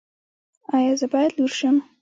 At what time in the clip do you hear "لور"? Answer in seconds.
1.37-1.51